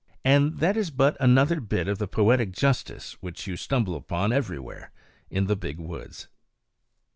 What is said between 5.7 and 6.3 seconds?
woods.